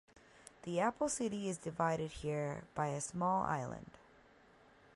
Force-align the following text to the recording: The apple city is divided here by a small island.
The 0.63 0.79
apple 0.79 1.09
city 1.09 1.47
is 1.47 1.59
divided 1.59 2.09
here 2.09 2.63
by 2.73 2.87
a 2.87 2.99
small 2.99 3.43
island. 3.43 3.91